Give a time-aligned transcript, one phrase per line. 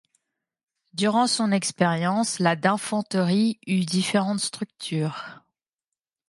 [0.95, 5.41] Durant son existence, la d'infanterie eut différentes structures.